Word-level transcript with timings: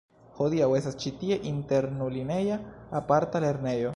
Hodiaŭ 0.37 0.69
estas 0.77 0.95
ĉi 1.03 1.11
tie 1.19 1.37
internulineja 1.51 2.59
aparta 3.01 3.47
lernejo. 3.49 3.89